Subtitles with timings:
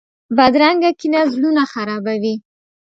[0.37, 2.35] بدرنګه کینه زړونه خرابوي